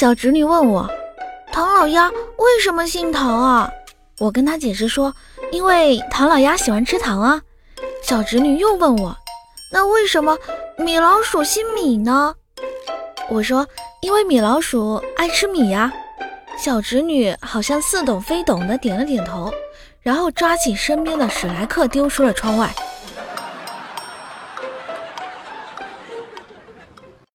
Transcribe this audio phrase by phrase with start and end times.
[0.00, 0.90] 小侄女问我
[1.52, 3.70] 唐老鸭为什么姓唐啊？
[4.18, 5.14] 我跟她解释说
[5.52, 7.42] 因为唐老鸭喜欢吃糖啊。
[8.02, 9.14] 小侄女又问我
[9.70, 10.38] 那为什么
[10.78, 12.34] 米老鼠姓米呢？
[13.28, 13.68] 我说
[14.00, 15.92] 因为米老鼠爱吃米呀。
[16.56, 19.52] 小侄女好像似懂非懂的点了点头
[20.00, 22.74] 然后抓起身边的史莱克丢出了窗外。